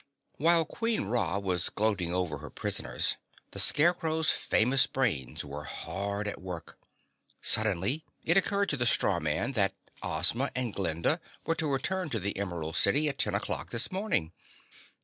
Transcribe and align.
While 0.37 0.65
Queen 0.65 1.03
Ra 1.05 1.37
was 1.37 1.69
gloating 1.69 2.11
over 2.11 2.39
her 2.39 2.49
prisoners, 2.49 3.17
the 3.51 3.59
Scarecrow's 3.59 4.31
famous 4.31 4.87
brains 4.87 5.45
were 5.45 5.65
hard 5.65 6.27
at 6.27 6.41
work. 6.41 6.79
Suddenly 7.39 8.03
it 8.23 8.35
occurred 8.35 8.69
to 8.69 8.77
the 8.77 8.87
straw 8.87 9.19
man 9.19 9.51
that 9.51 9.75
Ozma 10.01 10.49
and 10.55 10.73
Glinda 10.73 11.21
were 11.45 11.53
to 11.53 11.67
return 11.71 12.09
to 12.09 12.19
the 12.19 12.35
Emerald 12.35 12.77
City 12.77 13.09
at 13.09 13.19
ten 13.19 13.35
o'clock 13.35 13.69
this 13.69 13.91
morning. 13.91 14.31